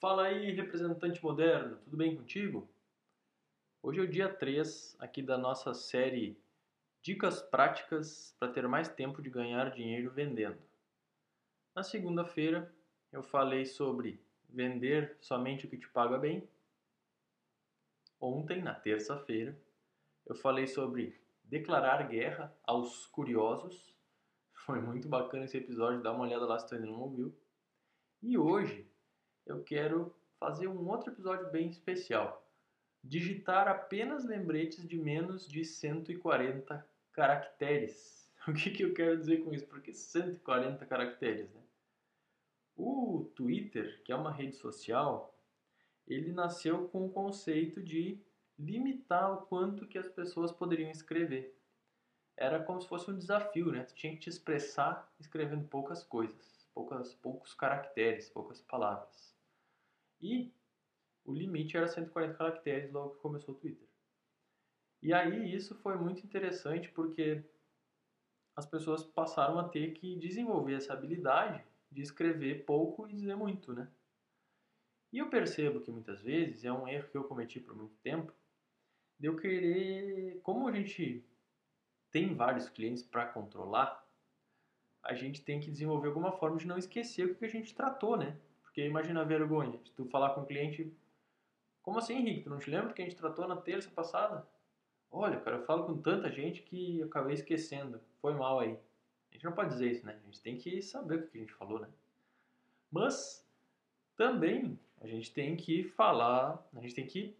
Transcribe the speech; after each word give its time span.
Fala 0.00 0.26
aí, 0.26 0.52
representante 0.52 1.20
moderno, 1.20 1.76
tudo 1.78 1.96
bem 1.96 2.14
contigo? 2.14 2.68
Hoje 3.82 3.98
é 3.98 4.02
o 4.04 4.08
dia 4.08 4.32
3 4.32 4.94
aqui 5.00 5.20
da 5.20 5.36
nossa 5.36 5.74
série 5.74 6.40
Dicas 7.02 7.42
práticas 7.42 8.32
para 8.38 8.52
ter 8.52 8.68
mais 8.68 8.88
tempo 8.88 9.20
de 9.20 9.28
ganhar 9.28 9.72
dinheiro 9.72 10.12
vendendo. 10.12 10.56
Na 11.74 11.82
segunda-feira 11.82 12.72
eu 13.10 13.24
falei 13.24 13.66
sobre 13.66 14.22
vender 14.48 15.16
somente 15.20 15.66
o 15.66 15.68
que 15.68 15.76
te 15.76 15.88
paga 15.88 16.16
bem. 16.16 16.48
Ontem, 18.20 18.62
na 18.62 18.76
terça-feira, 18.76 19.60
eu 20.26 20.36
falei 20.36 20.68
sobre 20.68 21.20
declarar 21.42 22.06
guerra 22.06 22.56
aos 22.62 23.04
curiosos. 23.06 23.92
Foi 24.52 24.80
muito 24.80 25.08
bacana 25.08 25.44
esse 25.44 25.56
episódio, 25.56 26.00
dá 26.00 26.12
uma 26.12 26.22
olhada 26.22 26.46
lá 26.46 26.56
se 26.56 26.68
tu 26.68 26.76
ainda 26.76 26.86
não 26.86 27.00
ouviu. 27.00 27.36
E 28.22 28.38
hoje 28.38 28.87
eu 29.48 29.62
quero 29.62 30.14
fazer 30.38 30.68
um 30.68 30.88
outro 30.88 31.12
episódio 31.12 31.50
bem 31.50 31.68
especial. 31.68 32.46
Digitar 33.02 33.68
apenas 33.68 34.24
lembretes 34.24 34.86
de 34.86 34.98
menos 34.98 35.48
de 35.48 35.64
140 35.64 36.86
caracteres. 37.12 38.16
O 38.46 38.52
que, 38.54 38.70
que 38.70 38.82
eu 38.82 38.94
quero 38.94 39.18
dizer 39.18 39.44
com 39.44 39.52
isso? 39.52 39.66
Porque 39.66 39.92
140 39.92 40.86
caracteres, 40.86 41.52
né? 41.52 41.60
O 42.74 43.30
Twitter, 43.34 44.02
que 44.04 44.12
é 44.12 44.16
uma 44.16 44.32
rede 44.32 44.56
social, 44.56 45.36
ele 46.06 46.32
nasceu 46.32 46.88
com 46.88 47.04
o 47.04 47.10
conceito 47.10 47.82
de 47.82 48.18
limitar 48.58 49.34
o 49.34 49.42
quanto 49.42 49.86
que 49.86 49.98
as 49.98 50.08
pessoas 50.08 50.50
poderiam 50.50 50.90
escrever. 50.90 51.58
Era 52.36 52.62
como 52.62 52.80
se 52.80 52.88
fosse 52.88 53.10
um 53.10 53.18
desafio, 53.18 53.70
né? 53.70 53.82
Tu 53.82 53.94
tinha 53.94 54.12
que 54.12 54.20
te 54.20 54.30
expressar 54.30 55.12
escrevendo 55.20 55.68
poucas 55.68 56.02
coisas, 56.02 56.66
poucas, 56.72 57.14
poucos 57.16 57.52
caracteres, 57.52 58.30
poucas 58.30 58.62
palavras. 58.62 59.36
E 60.20 60.52
o 61.24 61.32
limite 61.32 61.76
era 61.76 61.86
140 61.86 62.34
caracteres 62.34 62.92
logo 62.92 63.14
que 63.14 63.20
começou 63.20 63.54
o 63.54 63.58
Twitter. 63.58 63.86
E 65.02 65.12
aí 65.12 65.54
isso 65.54 65.74
foi 65.76 65.96
muito 65.96 66.24
interessante 66.24 66.88
porque 66.90 67.44
as 68.56 68.66
pessoas 68.66 69.04
passaram 69.04 69.58
a 69.58 69.68
ter 69.68 69.92
que 69.92 70.16
desenvolver 70.16 70.74
essa 70.74 70.92
habilidade 70.92 71.64
de 71.90 72.02
escrever 72.02 72.64
pouco 72.64 73.08
e 73.08 73.14
dizer 73.14 73.36
muito, 73.36 73.72
né? 73.72 73.88
E 75.12 75.18
eu 75.18 75.30
percebo 75.30 75.80
que 75.80 75.90
muitas 75.90 76.20
vezes 76.20 76.64
é 76.64 76.72
um 76.72 76.86
erro 76.86 77.08
que 77.08 77.16
eu 77.16 77.24
cometi 77.24 77.60
por 77.60 77.74
muito 77.74 77.96
tempo, 77.98 78.32
de 79.18 79.26
eu 79.26 79.36
querer, 79.36 80.40
como 80.42 80.68
a 80.68 80.72
gente 80.72 81.24
tem 82.10 82.34
vários 82.34 82.68
clientes 82.68 83.02
para 83.02 83.26
controlar, 83.26 84.06
a 85.02 85.14
gente 85.14 85.42
tem 85.42 85.60
que 85.60 85.70
desenvolver 85.70 86.08
alguma 86.08 86.32
forma 86.32 86.58
de 86.58 86.66
não 86.66 86.76
esquecer 86.76 87.26
o 87.26 87.34
que 87.34 87.44
a 87.44 87.48
gente 87.48 87.74
tratou, 87.74 88.16
né? 88.16 88.36
Porque 88.78 88.88
imagina 88.88 89.22
a 89.22 89.24
vergonha 89.24 89.76
de 89.76 89.90
tu 89.90 90.04
falar 90.04 90.30
com 90.30 90.42
o 90.42 90.46
cliente, 90.46 90.96
como 91.82 91.98
assim, 91.98 92.14
Henrique? 92.14 92.44
Tu 92.44 92.48
não 92.48 92.60
te 92.60 92.70
lembra 92.70 92.92
que 92.92 93.02
a 93.02 93.04
gente 93.04 93.16
tratou 93.16 93.48
na 93.48 93.56
terça 93.56 93.90
passada? 93.90 94.46
Olha, 95.10 95.40
cara, 95.40 95.56
eu 95.56 95.64
falo 95.64 95.82
com 95.82 96.00
tanta 96.00 96.30
gente 96.30 96.62
que 96.62 97.00
eu 97.00 97.08
acabei 97.08 97.34
esquecendo. 97.34 98.00
Foi 98.22 98.34
mal 98.34 98.60
aí. 98.60 98.78
A 99.30 99.34
gente 99.34 99.44
não 99.44 99.50
pode 99.50 99.70
dizer 99.70 99.90
isso, 99.90 100.06
né? 100.06 100.16
A 100.22 100.24
gente 100.24 100.40
tem 100.40 100.56
que 100.56 100.80
saber 100.80 101.16
o 101.16 101.26
que 101.26 101.38
a 101.38 101.40
gente 101.40 101.54
falou, 101.54 101.80
né? 101.80 101.88
Mas 102.88 103.44
também 104.16 104.78
a 105.00 105.08
gente 105.08 105.32
tem 105.32 105.56
que 105.56 105.82
falar, 105.82 106.64
a 106.72 106.80
gente 106.80 106.94
tem 106.94 107.04
que 107.04 107.36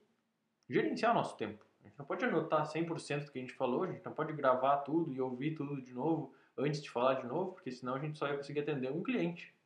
gerenciar 0.69 1.15
nosso 1.15 1.37
tempo. 1.37 1.65
A 1.85 1.87
gente 1.87 1.97
não 1.97 2.05
pode 2.05 2.25
anotar 2.25 2.67
100% 2.67 3.27
do 3.27 3.31
que 3.31 3.39
a 3.39 3.43
gente 3.43 3.55
falou, 3.55 3.85
a 3.85 3.93
gente 3.93 4.05
não 4.05 4.13
pode 4.13 4.33
gravar 4.33 4.79
tudo 4.79 5.13
e 5.13 5.21
ouvir 5.21 5.55
tudo 5.55 5.81
de 5.81 5.95
novo 5.95 6.35
antes 6.57 6.83
de 6.83 6.91
falar 6.91 7.15
de 7.15 7.29
novo, 7.29 7.53
porque 7.53 7.71
senão 7.71 7.95
a 7.95 8.01
gente 8.01 8.19
só 8.19 8.27
ia 8.27 8.37
conseguir 8.37 8.59
atender 8.59 8.91
um 8.91 9.05
cliente. 9.05 9.57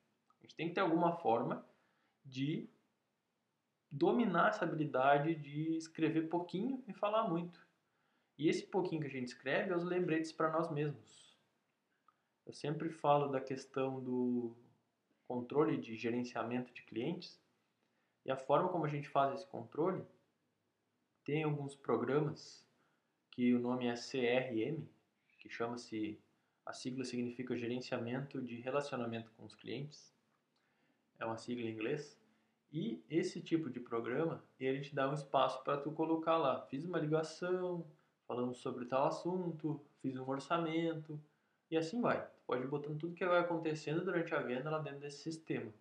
A 0.43 0.47
gente 0.47 0.57
tem 0.57 0.69
que 0.69 0.75
ter 0.75 0.81
alguma 0.81 1.17
forma 1.19 1.65
de 2.25 2.69
dominar 3.89 4.49
essa 4.49 4.65
habilidade 4.65 5.37
de 5.37 5.77
escrever 5.77 6.29
pouquinho 6.29 6.83
e 6.89 6.93
falar 6.93 7.29
muito. 7.29 7.65
E 8.37 8.49
esse 8.49 8.67
pouquinho 8.67 9.03
que 9.03 9.07
a 9.07 9.11
gente 9.11 9.29
escreve 9.29 9.71
é 9.71 9.77
os 9.77 9.85
lembretes 9.85 10.33
para 10.33 10.51
nós 10.51 10.69
mesmos. 10.69 11.39
Eu 12.45 12.53
sempre 12.53 12.91
falo 12.91 13.29
da 13.29 13.41
questão 13.41 14.03
do 14.03 14.57
controle 15.29 15.77
de 15.77 15.97
gerenciamento 15.97 16.73
de 16.73 16.83
clientes 16.83 17.41
e 18.25 18.33
a 18.33 18.37
forma 18.37 18.69
como 18.69 18.85
a 18.85 18.89
gente 18.89 19.09
faz 19.09 19.33
esse 19.35 19.47
controle 19.47 20.05
tem 21.25 21.45
alguns 21.45 21.77
programas 21.77 22.67
que 23.31 23.55
o 23.55 23.61
nome 23.61 23.87
é 23.87 23.95
CRM, 23.95 24.85
que 25.39 25.49
chama-se 25.49 26.21
a 26.67 26.73
sigla 26.73 27.05
significa 27.05 27.57
gerenciamento 27.57 28.43
de 28.43 28.57
relacionamento 28.61 29.31
com 29.37 29.45
os 29.45 29.55
clientes 29.55 30.13
é 31.23 31.27
uma 31.27 31.37
sigla 31.37 31.69
em 31.69 31.73
inglês. 31.73 32.19
E 32.71 33.05
esse 33.09 33.41
tipo 33.41 33.69
de 33.69 33.79
programa, 33.79 34.43
ele 34.59 34.81
te 34.81 34.95
dá 34.95 35.09
um 35.09 35.15
espaço 35.15 35.63
para 35.63 35.77
tu 35.77 35.93
colocar 35.93 36.37
lá, 36.37 36.63
fiz 36.63 36.85
uma 36.85 36.99
ligação, 36.99 37.87
falando 38.27 38.55
sobre 38.55 38.87
tal 38.87 39.07
assunto, 39.07 39.81
fiz 40.01 40.17
um 40.17 40.29
orçamento, 40.29 41.21
e 41.71 41.77
assim 41.77 42.01
vai. 42.01 42.27
Tu 42.27 42.41
pode 42.47 42.65
ir 42.65 42.69
botando 42.69 42.99
tudo 42.99 43.15
que 43.15 43.27
vai 43.27 43.41
acontecendo 43.41 44.05
durante 44.05 44.35
a 44.35 44.41
venda 44.41 44.71
lá 44.71 44.79
dentro 44.79 45.01
desse 45.01 45.23
sistema. 45.23 45.73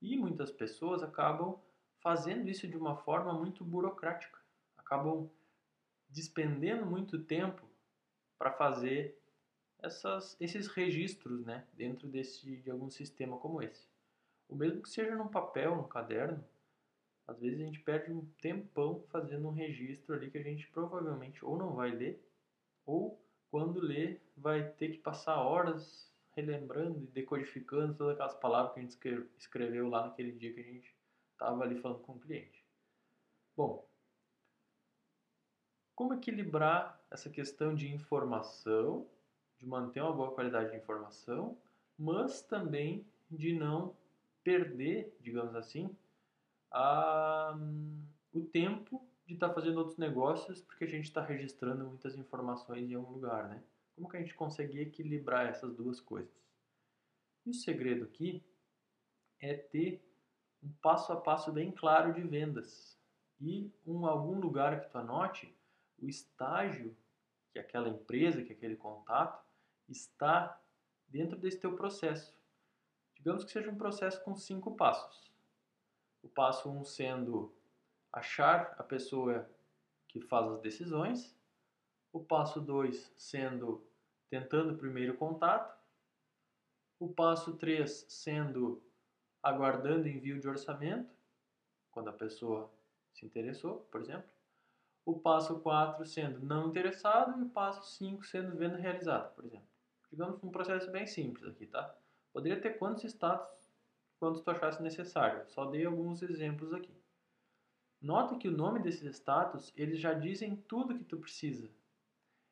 E 0.00 0.16
muitas 0.16 0.50
pessoas 0.50 1.02
acabam 1.02 1.58
fazendo 2.00 2.48
isso 2.48 2.66
de 2.66 2.76
uma 2.76 2.96
forma 2.96 3.32
muito 3.32 3.64
burocrática. 3.64 4.40
Acabam 4.76 5.30
despendendo 6.08 6.84
muito 6.84 7.18
tempo 7.22 7.68
para 8.38 8.50
fazer 8.50 9.18
essas, 9.78 10.36
esses 10.40 10.66
registros 10.68 11.44
né, 11.44 11.66
dentro 11.72 12.08
desse, 12.08 12.56
de 12.56 12.70
algum 12.70 12.90
sistema 12.90 13.36
como 13.36 13.62
esse. 13.62 13.86
O 14.48 14.54
mesmo 14.54 14.82
que 14.82 14.88
seja 14.90 15.14
num 15.14 15.28
papel, 15.28 15.76
num 15.76 15.88
caderno, 15.88 16.44
às 17.26 17.40
vezes 17.40 17.60
a 17.60 17.64
gente 17.64 17.80
perde 17.80 18.12
um 18.12 18.26
tempão 18.40 19.04
fazendo 19.08 19.48
um 19.48 19.52
registro 19.52 20.14
ali 20.14 20.30
que 20.30 20.38
a 20.38 20.42
gente 20.42 20.68
provavelmente 20.68 21.44
ou 21.44 21.56
não 21.56 21.74
vai 21.74 21.90
ler, 21.90 22.22
ou 22.84 23.18
quando 23.50 23.80
ler 23.80 24.20
vai 24.36 24.68
ter 24.70 24.90
que 24.90 24.98
passar 24.98 25.36
horas 25.40 26.10
relembrando 26.34 27.02
e 27.02 27.06
decodificando 27.06 27.94
todas 27.94 28.14
aquelas 28.14 28.34
palavras 28.34 28.94
que 28.94 29.08
a 29.08 29.12
gente 29.12 29.28
escreveu 29.38 29.88
lá 29.88 30.06
naquele 30.06 30.32
dia 30.32 30.52
que 30.52 30.60
a 30.60 30.64
gente 30.64 30.96
estava 31.32 31.62
ali 31.62 31.80
falando 31.80 32.00
com 32.00 32.12
o 32.12 32.18
cliente. 32.18 32.64
Bom, 33.56 33.86
como 35.94 36.14
equilibrar 36.14 37.00
essa 37.10 37.28
questão 37.28 37.74
de 37.74 37.92
informação, 37.92 39.06
de 39.58 39.66
manter 39.66 40.00
uma 40.00 40.12
boa 40.12 40.32
qualidade 40.32 40.70
de 40.70 40.76
informação, 40.78 41.56
mas 41.98 42.42
também 42.42 43.06
de 43.30 43.52
não 43.52 43.94
perder, 44.42 45.16
digamos 45.20 45.54
assim, 45.54 45.94
a, 46.70 47.56
o 48.32 48.40
tempo 48.40 49.06
de 49.26 49.34
estar 49.34 49.48
tá 49.48 49.54
fazendo 49.54 49.78
outros 49.78 49.98
negócios 49.98 50.60
porque 50.62 50.84
a 50.84 50.88
gente 50.88 51.04
está 51.04 51.22
registrando 51.22 51.84
muitas 51.84 52.16
informações 52.16 52.90
em 52.90 52.94
algum 52.94 53.12
lugar, 53.12 53.48
né? 53.48 53.62
Como 53.94 54.08
que 54.08 54.16
a 54.16 54.20
gente 54.20 54.34
consegue 54.34 54.80
equilibrar 54.80 55.46
essas 55.46 55.74
duas 55.74 56.00
coisas? 56.00 56.32
E 57.44 57.50
o 57.50 57.54
segredo 57.54 58.04
aqui 58.04 58.42
é 59.40 59.54
ter 59.54 60.02
um 60.62 60.72
passo 60.80 61.12
a 61.12 61.20
passo 61.20 61.52
bem 61.52 61.70
claro 61.70 62.14
de 62.14 62.22
vendas 62.22 62.98
e 63.40 63.70
um 63.86 64.06
algum 64.06 64.38
lugar 64.38 64.80
que 64.80 64.88
tu 64.88 64.98
anote 64.98 65.54
o 65.98 66.08
estágio 66.08 66.96
que 67.52 67.58
aquela 67.58 67.88
empresa, 67.88 68.42
que 68.42 68.52
aquele 68.52 68.76
contato 68.76 69.44
está 69.88 70.58
dentro 71.06 71.36
desse 71.36 71.60
teu 71.60 71.76
processo. 71.76 72.34
Digamos 73.22 73.44
que 73.44 73.52
seja 73.52 73.70
um 73.70 73.78
processo 73.78 74.20
com 74.24 74.34
cinco 74.34 74.74
passos. 74.74 75.32
O 76.24 76.28
passo 76.28 76.68
um 76.68 76.84
sendo 76.84 77.54
achar 78.12 78.74
a 78.76 78.82
pessoa 78.82 79.48
que 80.08 80.20
faz 80.20 80.50
as 80.50 80.60
decisões. 80.60 81.38
O 82.12 82.18
passo 82.18 82.60
2 82.60 83.12
sendo 83.16 83.86
tentando 84.28 84.74
o 84.74 84.76
primeiro 84.76 85.16
contato. 85.16 85.72
O 86.98 87.08
passo 87.08 87.56
3 87.56 88.06
sendo 88.08 88.82
aguardando 89.40 90.08
envio 90.08 90.40
de 90.40 90.48
orçamento, 90.48 91.14
quando 91.92 92.08
a 92.08 92.12
pessoa 92.12 92.72
se 93.12 93.24
interessou, 93.24 93.86
por 93.92 94.00
exemplo. 94.00 94.32
O 95.04 95.20
passo 95.20 95.60
4 95.60 96.04
sendo 96.04 96.40
não 96.44 96.70
interessado 96.70 97.38
e 97.38 97.44
o 97.44 97.50
passo 97.50 97.84
5 97.84 98.24
sendo 98.24 98.56
venda 98.56 98.78
realizada, 98.78 99.28
por 99.28 99.44
exemplo. 99.44 99.68
Digamos 100.10 100.42
um 100.42 100.50
processo 100.50 100.90
bem 100.90 101.06
simples 101.06 101.48
aqui, 101.48 101.66
tá? 101.68 101.96
Poderia 102.32 102.60
ter 102.60 102.78
quantos 102.78 103.04
status 103.04 103.62
quantos 104.22 104.40
tu 104.40 104.52
achasse 104.52 104.80
necessário. 104.80 105.44
Só 105.48 105.64
dei 105.64 105.84
alguns 105.84 106.22
exemplos 106.22 106.72
aqui. 106.72 106.94
Nota 108.00 108.38
que 108.38 108.46
o 108.46 108.56
nome 108.56 108.78
desses 108.78 109.16
status, 109.16 109.72
eles 109.76 109.98
já 109.98 110.14
dizem 110.14 110.54
tudo 110.54 110.96
que 110.96 111.02
tu 111.02 111.16
precisa. 111.16 111.68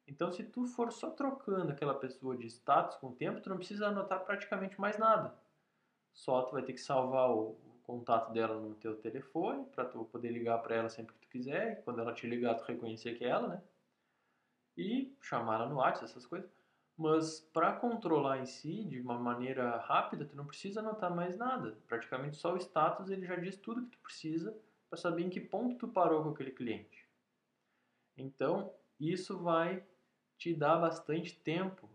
Então, 0.05 0.33
se 0.33 0.43
tu 0.43 0.67
for 0.67 0.91
só 0.91 1.11
trocando 1.11 1.71
aquela 1.71 1.95
pessoa 1.95 2.37
de 2.37 2.49
status 2.49 2.97
com 2.97 3.11
o 3.11 3.15
tempo, 3.15 3.41
tu 3.41 3.49
não 3.49 3.57
precisa 3.57 3.87
anotar 3.87 4.25
praticamente 4.25 4.81
mais 4.81 4.99
nada. 4.99 5.33
Só 6.13 6.43
tu 6.43 6.55
vai 6.55 6.65
ter 6.65 6.73
que 6.73 6.81
salvar 6.81 7.31
o, 7.31 7.57
contato 7.85 8.33
dela 8.33 8.55
no 8.61 8.75
teu 8.77 8.97
telefone 8.97 9.65
para 9.67 9.85
tu 9.85 10.05
poder 10.05 10.31
ligar 10.31 10.59
para 10.59 10.77
ela 10.77 10.89
sempre 10.89 11.15
que 11.15 11.21
tu 11.21 11.29
quiser. 11.29 11.73
E 11.73 11.83
quando 11.83 12.01
ela 12.01 12.13
te 12.13 12.27
ligar, 12.27 12.57
tu 12.57 12.65
reconhecer 12.65 13.17
que 13.17 13.25
é 13.25 13.29
ela, 13.29 13.49
né? 13.49 13.63
E 14.77 15.17
chamar 15.21 15.57
ela 15.57 15.69
no 15.69 15.77
WhatsApp, 15.77 16.05
essas 16.05 16.27
coisas. 16.27 16.51
Mas 17.01 17.41
para 17.41 17.73
controlar 17.73 18.41
em 18.41 18.45
si 18.45 18.85
de 18.85 19.01
uma 19.01 19.19
maneira 19.19 19.79
rápida, 19.79 20.27
tu 20.27 20.37
não 20.37 20.45
precisa 20.45 20.81
anotar 20.81 21.11
mais 21.11 21.35
nada. 21.35 21.79
Praticamente 21.89 22.37
só 22.37 22.53
o 22.53 22.59
status 22.59 23.09
ele 23.09 23.25
já 23.25 23.37
diz 23.37 23.57
tudo 23.57 23.87
que 23.87 23.93
tu 23.93 23.99
precisa 24.01 24.55
para 24.87 24.99
saber 24.99 25.23
em 25.23 25.31
que 25.31 25.41
ponto 25.41 25.79
tu 25.79 25.89
parou 25.89 26.23
com 26.23 26.29
aquele 26.29 26.51
cliente. 26.51 27.09
Então, 28.19 28.75
isso 29.01 29.39
vai 29.39 29.83
te 30.37 30.53
dar 30.55 30.77
bastante 30.77 31.35
tempo 31.41 31.89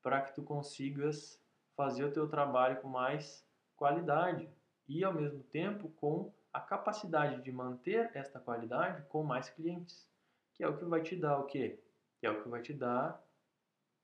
para 0.00 0.20
que 0.20 0.32
tu 0.32 0.44
consigas 0.44 1.42
fazer 1.74 2.04
o 2.04 2.12
teu 2.12 2.28
trabalho 2.28 2.80
com 2.80 2.86
mais 2.86 3.44
qualidade 3.74 4.48
e 4.86 5.02
ao 5.02 5.12
mesmo 5.12 5.42
tempo 5.42 5.88
com 5.96 6.32
a 6.52 6.60
capacidade 6.60 7.42
de 7.42 7.50
manter 7.50 8.12
esta 8.14 8.38
qualidade 8.38 9.02
com 9.08 9.24
mais 9.24 9.50
clientes, 9.50 10.08
que 10.54 10.62
é 10.62 10.68
o 10.68 10.76
que 10.76 10.84
vai 10.84 11.02
te 11.02 11.16
dar 11.16 11.36
o 11.36 11.46
quê? 11.46 11.80
Que 12.20 12.26
é 12.28 12.30
o 12.30 12.40
que 12.40 12.48
vai 12.48 12.62
te 12.62 12.72
dar 12.72 13.25